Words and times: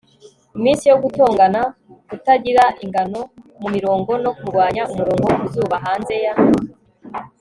iminsi 0.57 0.83
yo 0.91 0.97
gutongana 1.03 1.61
kutagira 2.09 2.63
ingano 2.83 3.21
mumirongo 3.61 4.11
no 4.23 4.31
kurwanya-umurongo 4.37 5.27
ku 5.39 5.45
zuba 5.53 5.75
hanze 5.85 6.15
ya 6.25 6.33